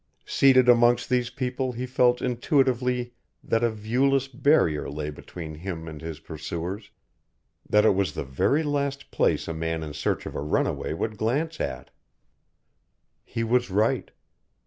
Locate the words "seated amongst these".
0.25-1.29